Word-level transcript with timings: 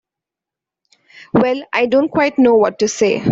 Well—I 1.31 1.85
don't 1.85 2.09
quite 2.09 2.39
know 2.39 2.55
what 2.55 2.79
to 2.79 2.87
say. 2.87 3.23